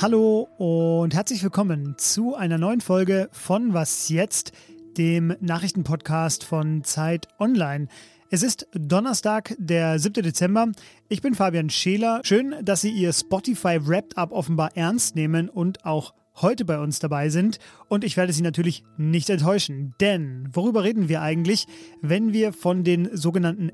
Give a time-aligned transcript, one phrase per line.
[0.00, 4.52] Hallo und herzlich willkommen zu einer neuen Folge von Was jetzt,
[4.96, 7.88] dem Nachrichtenpodcast von Zeit Online.
[8.30, 10.22] Es ist Donnerstag, der 7.
[10.22, 10.68] Dezember.
[11.08, 12.20] Ich bin Fabian Scheler.
[12.22, 17.00] Schön, dass Sie Ihr Spotify Wrapped Up offenbar ernst nehmen und auch heute bei uns
[17.00, 17.58] dabei sind.
[17.88, 19.96] Und ich werde Sie natürlich nicht enttäuschen.
[20.00, 21.66] Denn worüber reden wir eigentlich,
[22.02, 23.72] wenn wir von den sogenannten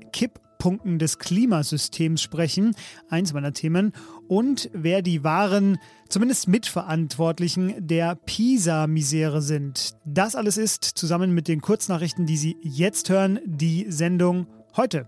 [0.55, 2.75] Kipppunkten des Klimasystems sprechen?
[3.09, 3.93] Eins meiner Themen.
[4.27, 5.77] Und wer die wahren,
[6.09, 9.95] zumindest Mitverantwortlichen der PISA-Misere sind.
[10.05, 15.07] Das alles ist zusammen mit den Kurznachrichten, die Sie jetzt hören, die Sendung heute.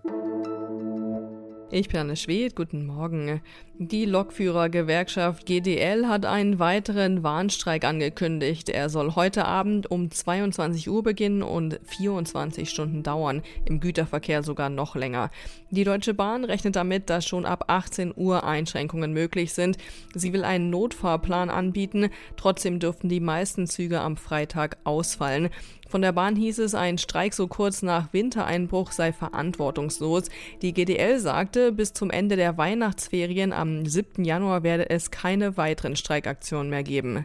[1.70, 3.42] Ich bin Anne Schwed, guten Morgen.
[3.78, 8.70] Die Lokführergewerkschaft GDL hat einen weiteren Warnstreik angekündigt.
[8.70, 14.70] Er soll heute Abend um 22 Uhr beginnen und 24 Stunden dauern, im Güterverkehr sogar
[14.70, 15.30] noch länger.
[15.70, 19.76] Die Deutsche Bahn rechnet damit, dass schon ab 18 Uhr Einschränkungen möglich sind.
[20.14, 25.50] Sie will einen Notfahrplan anbieten, trotzdem dürften die meisten Züge am Freitag ausfallen.
[25.88, 30.24] Von der Bahn hieß es, ein Streik so kurz nach Wintereinbruch sei verantwortungslos.
[30.60, 34.22] Die GDL sagte, bis zum Ende der Weihnachtsferien am 7.
[34.22, 37.24] Januar werde es keine weiteren Streikaktionen mehr geben.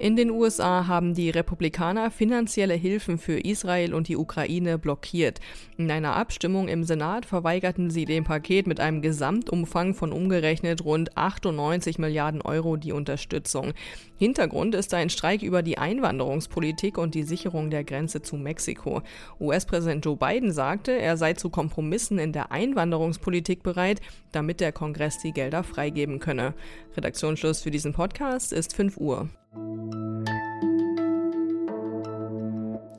[0.00, 5.40] In den USA haben die Republikaner finanzielle Hilfen für Israel und die Ukraine blockiert.
[5.76, 11.16] In einer Abstimmung im Senat verweigerten sie dem Paket mit einem Gesamtumfang von umgerechnet rund
[11.16, 13.72] 98 Milliarden Euro die Unterstützung.
[14.16, 19.02] Hintergrund ist ein Streik über die Einwanderungspolitik und die Sicherung der Grenze zu Mexiko.
[19.40, 25.18] US-Präsident Joe Biden sagte, er sei zu Kompromissen in der Einwanderungspolitik bereit, damit der Kongress
[25.18, 26.54] die Gelder freigeben könne.
[26.96, 29.28] Redaktionsschluss für diesen Podcast ist 5 Uhr.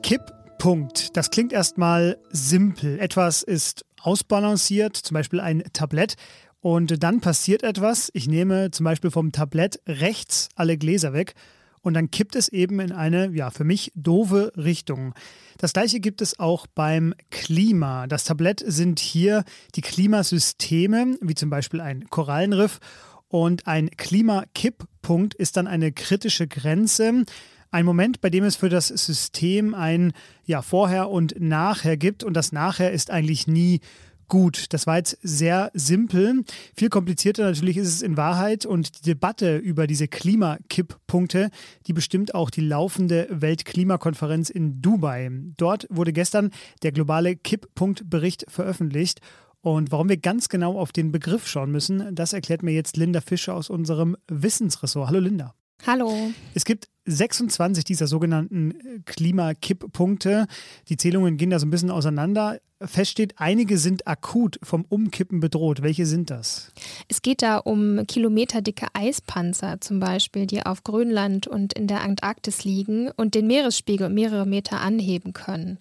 [0.09, 1.15] Kipppunkt.
[1.15, 2.99] Das klingt erstmal simpel.
[2.99, 6.15] Etwas ist ausbalanciert, zum Beispiel ein Tablett.
[6.61, 8.09] Und dann passiert etwas.
[8.13, 11.35] Ich nehme zum Beispiel vom Tablett rechts alle Gläser weg
[11.81, 15.14] und dann kippt es eben in eine, ja, für mich doofe Richtung.
[15.59, 18.08] Das gleiche gibt es auch beim Klima.
[18.08, 19.43] Das Tablett sind hier
[19.75, 22.80] die Klimasysteme, wie zum Beispiel ein Korallenriff.
[23.27, 27.25] Und ein Klimakipppunkt ist dann eine kritische Grenze.
[27.71, 30.13] Ein Moment, bei dem es für das System ein
[30.43, 32.23] ja, Vorher und Nachher gibt.
[32.23, 33.80] Und das Nachher ist eigentlich nie
[34.27, 34.73] gut.
[34.73, 36.43] Das war jetzt sehr simpel.
[36.75, 41.52] Viel komplizierter natürlich ist es in Wahrheit und die Debatte über diese Klimakipppunkte,
[41.85, 45.30] die bestimmt auch die laufende Weltklimakonferenz in Dubai.
[45.57, 46.49] Dort wurde gestern
[46.81, 49.21] der globale Kipppunktbericht veröffentlicht.
[49.61, 53.21] Und warum wir ganz genau auf den Begriff schauen müssen, das erklärt mir jetzt Linda
[53.21, 55.09] Fischer aus unserem Wissensressort.
[55.09, 55.53] Hallo Linda.
[55.88, 56.32] Hallo.
[56.54, 60.45] Es gibt 26 dieser sogenannten Klimakipppunkte.
[60.90, 62.60] Die Zählungen gehen da so ein bisschen auseinander.
[62.82, 65.82] Fest steht, einige sind akut vom Umkippen bedroht.
[65.82, 66.72] Welche sind das?
[67.10, 72.64] Es geht da um kilometerdicke Eispanzer zum Beispiel, die auf Grönland und in der Antarktis
[72.64, 75.78] liegen und den Meeresspiegel mehrere Meter anheben können.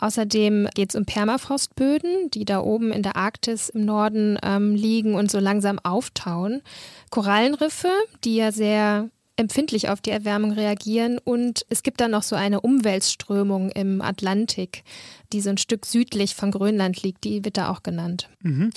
[0.00, 5.14] Außerdem geht es um Permafrostböden, die da oben in der Arktis im Norden ähm, liegen
[5.14, 6.62] und so langsam auftauen.
[7.10, 7.90] Korallenriffe,
[8.24, 11.18] die ja sehr empfindlich auf die Erwärmung reagieren.
[11.18, 14.84] Und es gibt dann noch so eine Umweltströmung im Atlantik,
[15.32, 17.24] die so ein Stück südlich von Grönland liegt.
[17.24, 18.28] Die wird da auch genannt.
[18.42, 18.70] Mhm.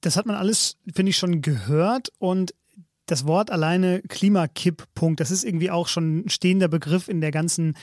[0.00, 2.12] Das hat man alles, finde ich, schon gehört.
[2.18, 2.54] Und
[3.06, 7.74] das Wort alleine Klimakipppunkt, das ist irgendwie auch schon ein stehender Begriff in der ganzen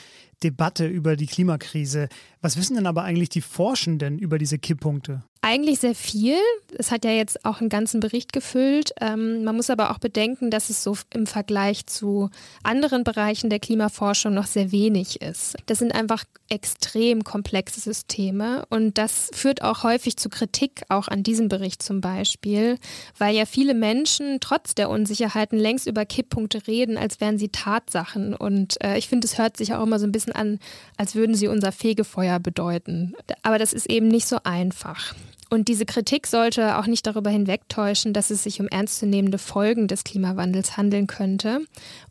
[0.42, 2.08] Debatte über die Klimakrise.
[2.40, 5.24] Was wissen denn aber eigentlich die Forschenden über diese Kipppunkte?
[5.46, 6.38] Eigentlich sehr viel.
[6.78, 8.94] Es hat ja jetzt auch einen ganzen Bericht gefüllt.
[8.98, 12.30] Ähm, man muss aber auch bedenken, dass es so im Vergleich zu
[12.62, 15.54] anderen Bereichen der Klimaforschung noch sehr wenig ist.
[15.66, 21.22] Das sind einfach extrem komplexe Systeme und das führt auch häufig zu Kritik, auch an
[21.22, 22.78] diesem Bericht zum Beispiel,
[23.18, 28.34] weil ja viele Menschen trotz der Unsicherheiten längst über Kipppunkte reden, als wären sie Tatsachen.
[28.34, 30.58] Und äh, ich finde, es hört sich auch immer so ein bisschen an,
[30.96, 33.14] als würden sie unser Fegefeuer bedeuten.
[33.42, 35.14] Aber das ist eben nicht so einfach.
[35.50, 40.04] Und diese Kritik sollte auch nicht darüber hinwegtäuschen, dass es sich um ernstzunehmende Folgen des
[40.04, 41.60] Klimawandels handeln könnte,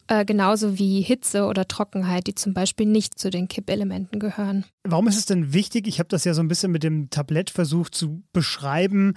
[0.08, 4.66] äh, genauso wie Hitze oder Trockenheit, die zum Beispiel nicht zu den Kippelementen gehören.
[4.84, 5.88] Warum ist es denn wichtig?
[5.88, 9.14] Ich habe das ja so ein bisschen mit dem Tablett versucht zu beschreiben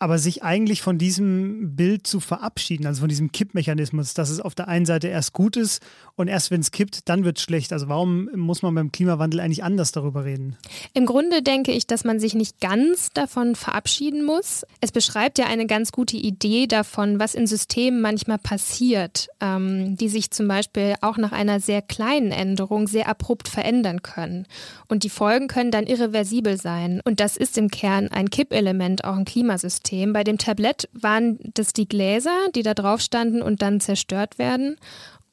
[0.00, 4.54] aber sich eigentlich von diesem Bild zu verabschieden, also von diesem Kippmechanismus, dass es auf
[4.54, 5.82] der einen Seite erst gut ist
[6.16, 7.70] und erst wenn es kippt, dann wird es schlecht.
[7.70, 10.56] Also warum muss man beim Klimawandel eigentlich anders darüber reden?
[10.94, 14.64] Im Grunde denke ich, dass man sich nicht ganz davon verabschieden muss.
[14.80, 20.08] Es beschreibt ja eine ganz gute Idee davon, was in Systemen manchmal passiert, ähm, die
[20.08, 24.46] sich zum Beispiel auch nach einer sehr kleinen Änderung sehr abrupt verändern können.
[24.88, 27.02] Und die Folgen können dann irreversibel sein.
[27.04, 29.89] Und das ist im Kern ein Kippelement auch im Klimasystem.
[29.90, 30.12] System.
[30.12, 34.76] Bei dem Tablett waren das die Gläser, die da drauf standen und dann zerstört werden.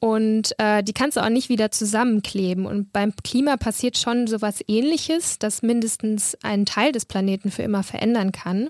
[0.00, 2.66] Und äh, die kannst du auch nicht wieder zusammenkleben.
[2.66, 7.82] Und beim Klima passiert schon sowas ähnliches, das mindestens einen Teil des Planeten für immer
[7.82, 8.68] verändern kann.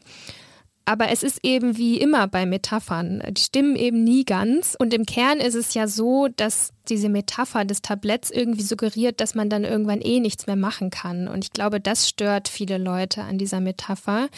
[0.86, 3.22] Aber es ist eben wie immer bei Metaphern.
[3.32, 4.74] Die stimmen eben nie ganz.
[4.78, 9.34] Und im Kern ist es ja so, dass diese Metapher des Tabletts irgendwie suggeriert, dass
[9.34, 11.28] man dann irgendwann eh nichts mehr machen kann.
[11.28, 14.28] Und ich glaube, das stört viele Leute an dieser Metapher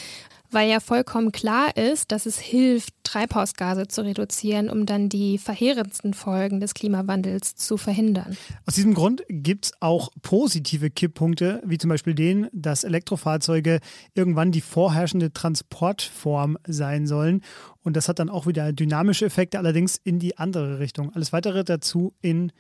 [0.51, 6.15] weil ja vollkommen klar ist, dass es hilft, Treibhausgase zu reduzieren, um dann die verheerendsten
[6.15, 8.37] Folgen des Klimawandels zu verhindern.
[8.67, 13.81] Aus diesem Grund gibt es auch positive Kipppunkte, wie zum Beispiel den, dass Elektrofahrzeuge
[14.15, 17.43] irgendwann die vorherrschende Transportform sein sollen.
[17.83, 21.13] Und das hat dann auch wieder dynamische Effekte, allerdings in die andere Richtung.
[21.15, 22.53] Alles weitere dazu in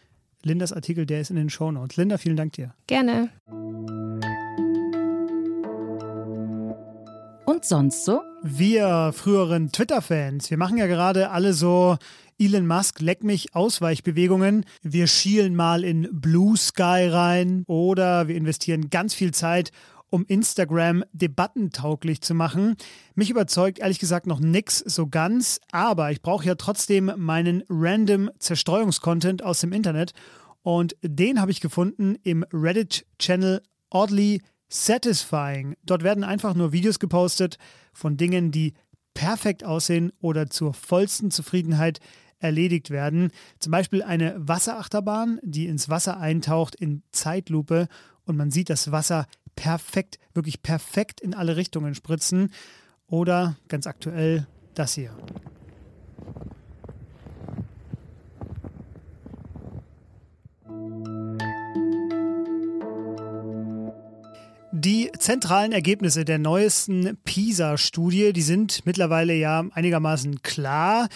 [0.42, 1.96] Lindas Artikel, der ist in den Shownotes.
[1.96, 2.74] Linda, vielen Dank dir.
[2.86, 3.30] Gerne.
[7.60, 8.22] Und sonst so?
[8.42, 11.98] Wir früheren Twitter-Fans, wir machen ja gerade alle so
[12.38, 14.64] Elon Musk leck mich Ausweichbewegungen.
[14.82, 19.72] Wir schielen mal in Blue Sky rein oder wir investieren ganz viel Zeit,
[20.08, 22.76] um Instagram debattentauglich zu machen.
[23.14, 28.30] Mich überzeugt ehrlich gesagt noch nichts so ganz, aber ich brauche ja trotzdem meinen random
[28.38, 30.12] Zerstreuungskontent aus dem Internet
[30.62, 33.60] und den habe ich gefunden im Reddit-Channel
[33.90, 34.40] Oddly
[34.70, 35.76] satisfying.
[35.84, 37.58] Dort werden einfach nur Videos gepostet
[37.92, 38.72] von Dingen, die
[39.12, 42.00] perfekt aussehen oder zur vollsten Zufriedenheit
[42.38, 43.30] erledigt werden.
[43.58, 47.88] Zum Beispiel eine Wasserachterbahn, die ins Wasser eintaucht in Zeitlupe
[48.24, 49.26] und man sieht das Wasser
[49.56, 52.50] perfekt, wirklich perfekt in alle Richtungen spritzen.
[53.06, 55.10] Oder ganz aktuell das hier.
[64.82, 71.10] Die zentralen Ergebnisse der neuesten PISA-Studie, die sind mittlerweile ja einigermaßen klar.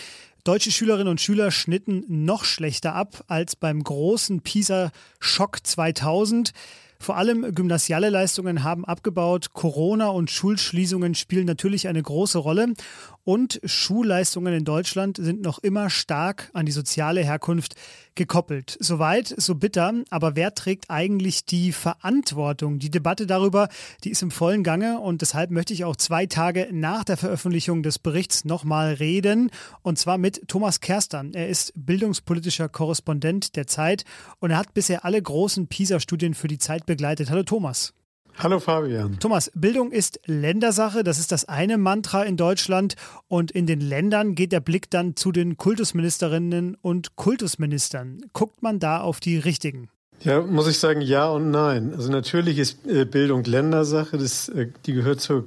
[0.45, 6.53] Deutsche Schülerinnen und Schüler schnitten noch schlechter ab als beim großen PISA-Schock 2000.
[6.99, 9.55] Vor allem gymnasiale Leistungen haben abgebaut.
[9.55, 12.75] Corona und Schulschließungen spielen natürlich eine große Rolle.
[13.25, 17.75] Und Schulleistungen in Deutschland sind noch immer stark an die soziale Herkunft
[18.15, 18.76] gekoppelt.
[18.81, 19.94] Soweit, so bitter.
[20.11, 22.79] Aber wer trägt eigentlich die Verantwortung?
[22.79, 23.69] Die Debatte darüber,
[24.05, 27.82] die ist im vollen Gange und deshalb möchte ich auch zwei Tage nach der Veröffentlichung
[27.82, 29.50] des Berichts nochmal reden.
[29.81, 31.32] Und zwar mit Thomas Kerstern.
[31.32, 34.05] Er ist bildungspolitischer Korrespondent der Zeit
[34.38, 37.31] und er hat bisher alle großen PISA-Studien für die Zeit begleitet.
[37.31, 37.94] Hallo Thomas.
[38.37, 39.19] Hallo Fabian.
[39.21, 42.97] Thomas, Bildung ist Ländersache, das ist das eine Mantra in Deutschland
[43.29, 48.23] und in den Ländern geht der Blick dann zu den Kultusministerinnen und Kultusministern.
[48.33, 49.89] Guckt man da auf die richtigen?
[50.23, 51.93] Ja, muss ich sagen, ja und nein.
[51.95, 55.47] Also natürlich ist äh, Bildung Ländersache, das, äh, die gehört zur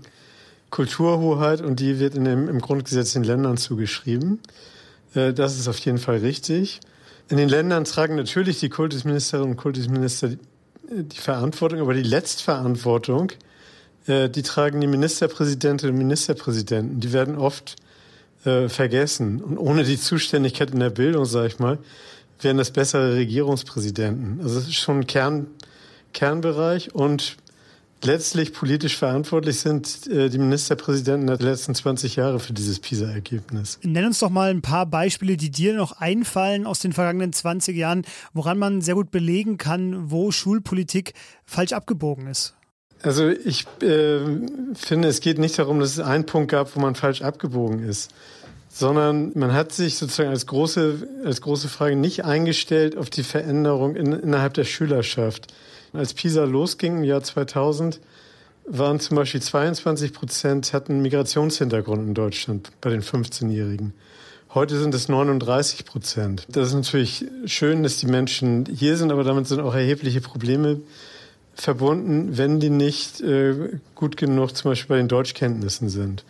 [0.70, 4.40] Kulturhoheit und die wird in dem, im Grundgesetz den Ländern zugeschrieben.
[5.14, 6.80] Äh, das ist auf jeden Fall richtig.
[7.30, 10.30] In den Ländern tragen natürlich die Kultusministerinnen und Kultusminister
[10.90, 13.32] die Verantwortung, aber die Letztverantwortung,
[14.08, 17.00] äh, die tragen die Ministerpräsidentinnen und Ministerpräsidenten.
[17.00, 17.76] Die werden oft
[18.46, 19.42] äh, vergessen.
[19.42, 21.78] Und ohne die Zuständigkeit in der Bildung, sage ich mal,
[22.42, 24.40] wären das bessere Regierungspräsidenten.
[24.42, 25.48] Also es ist schon ein Kern,
[26.14, 27.38] Kernbereich und
[28.04, 33.80] letztlich politisch verantwortlich sind äh, die Ministerpräsidenten der letzten 20 Jahre für dieses PISA-Ergebnis.
[33.84, 37.76] Nenn uns doch mal ein paar Beispiele, die dir noch einfallen aus den vergangenen 20
[37.76, 41.14] Jahren, woran man sehr gut belegen kann, wo Schulpolitik
[41.46, 42.54] falsch abgebogen ist.
[43.04, 44.20] Also ich äh,
[44.74, 48.12] finde, es geht nicht darum, dass es einen Punkt gab, wo man falsch abgebogen ist,
[48.70, 53.96] sondern man hat sich sozusagen als große, als große Frage nicht eingestellt auf die Veränderung
[53.96, 55.48] in, innerhalb der Schülerschaft.
[55.94, 58.00] Als PISA losging im Jahr 2000,
[58.68, 63.94] waren zum Beispiel 22 Prozent hatten Migrationshintergrund in Deutschland bei den 15-Jährigen.
[64.54, 66.46] Heute sind es 39 Prozent.
[66.50, 70.82] Das ist natürlich schön, dass die Menschen hier sind, aber damit sind auch erhebliche Probleme
[71.54, 76.24] verbunden, wenn die nicht äh, gut genug zum Beispiel bei den Deutschkenntnissen sind.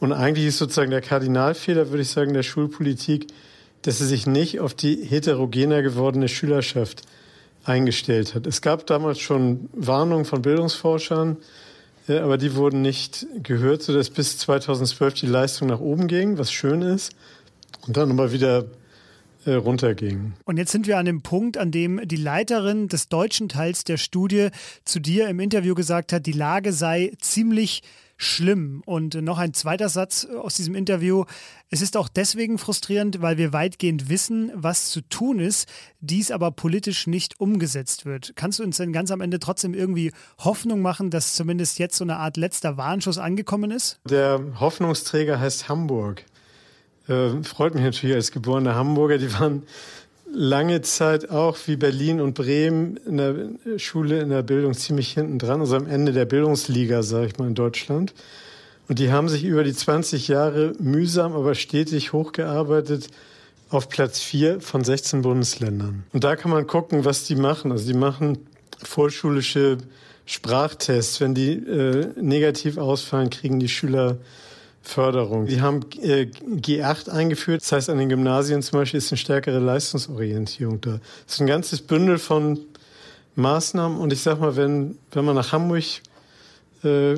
[0.00, 3.28] Und eigentlich ist sozusagen der Kardinalfehler, würde ich sagen, der Schulpolitik,
[3.82, 7.02] dass sie sich nicht auf die heterogener gewordene Schülerschaft
[7.64, 8.46] eingestellt hat.
[8.46, 11.36] Es gab damals schon Warnungen von Bildungsforschern,
[12.08, 16.52] äh, aber die wurden nicht gehört, sodass bis 2012 die Leistung nach oben ging, was
[16.52, 17.14] schön ist,
[17.86, 18.66] und dann nochmal wieder
[19.44, 20.34] äh, runterging.
[20.44, 23.96] Und jetzt sind wir an dem Punkt, an dem die Leiterin des deutschen Teils der
[23.96, 24.48] Studie
[24.84, 27.82] zu dir im Interview gesagt hat, die Lage sei ziemlich
[28.22, 28.82] schlimm.
[28.86, 31.24] Und noch ein zweiter Satz aus diesem Interview.
[31.70, 35.68] Es ist auch deswegen frustrierend, weil wir weitgehend wissen, was zu tun ist,
[36.00, 38.32] dies aber politisch nicht umgesetzt wird.
[38.36, 42.04] Kannst du uns denn ganz am Ende trotzdem irgendwie Hoffnung machen, dass zumindest jetzt so
[42.04, 44.00] eine Art letzter Warnschuss angekommen ist?
[44.08, 46.24] Der Hoffnungsträger heißt Hamburg.
[47.08, 49.18] Äh, freut mich natürlich als geborener Hamburger.
[49.18, 49.64] Die waren
[50.32, 55.38] lange Zeit auch wie Berlin und Bremen in der Schule, in der Bildung ziemlich hinten
[55.38, 58.14] dran, also am Ende der Bildungsliga, sage ich mal, in Deutschland.
[58.88, 63.08] Und die haben sich über die 20 Jahre mühsam, aber stetig hochgearbeitet
[63.70, 66.04] auf Platz 4 von 16 Bundesländern.
[66.12, 67.72] Und da kann man gucken, was die machen.
[67.72, 68.38] Also die machen
[68.82, 69.78] vorschulische
[70.26, 71.20] Sprachtests.
[71.20, 74.18] Wenn die äh, negativ ausfallen, kriegen die Schüler
[74.82, 75.46] Förderung.
[75.46, 77.62] Die haben äh, G8 eingeführt.
[77.62, 81.00] Das heißt, an den Gymnasien zum Beispiel ist eine stärkere Leistungsorientierung da.
[81.24, 82.58] Das ist ein ganzes Bündel von
[83.36, 83.98] Maßnahmen.
[83.98, 85.84] Und ich sag mal, wenn, wenn man nach Hamburg
[86.82, 87.14] äh,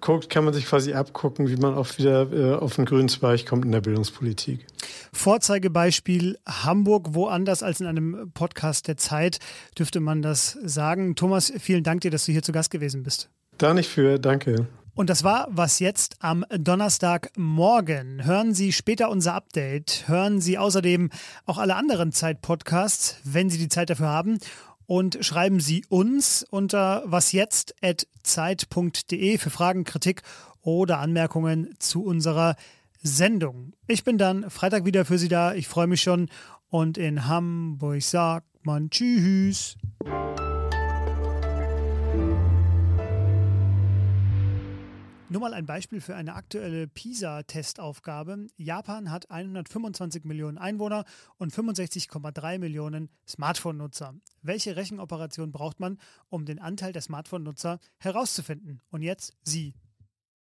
[0.00, 3.46] guckt, kann man sich quasi abgucken, wie man auch wieder äh, auf den grünen Zweig
[3.46, 4.66] kommt in der Bildungspolitik.
[5.12, 9.38] Vorzeigebeispiel Hamburg, woanders als in einem Podcast der Zeit,
[9.78, 11.14] dürfte man das sagen.
[11.14, 13.30] Thomas, vielen Dank dir, dass du hier zu Gast gewesen bist.
[13.58, 14.66] Da nicht für, danke.
[14.96, 18.24] Und das war was jetzt am Donnerstagmorgen.
[18.24, 20.04] Hören Sie später unser Update.
[20.06, 21.10] Hören Sie außerdem
[21.44, 24.38] auch alle anderen Zeit-Podcasts, wenn Sie die Zeit dafür haben.
[24.86, 30.22] Und schreiben Sie uns unter wasjetzt.zeit.de für Fragen, Kritik
[30.62, 32.56] oder Anmerkungen zu unserer
[33.02, 33.74] Sendung.
[33.86, 35.52] Ich bin dann Freitag wieder für Sie da.
[35.52, 36.30] Ich freue mich schon.
[36.70, 39.76] Und in Hamburg sagt man Tschüss.
[45.28, 48.46] Nur mal ein Beispiel für eine aktuelle PISA-Testaufgabe.
[48.58, 51.04] Japan hat 125 Millionen Einwohner
[51.36, 54.14] und 65,3 Millionen Smartphone-Nutzer.
[54.42, 58.80] Welche Rechenoperation braucht man, um den Anteil der Smartphone-Nutzer herauszufinden?
[58.90, 59.74] Und jetzt Sie.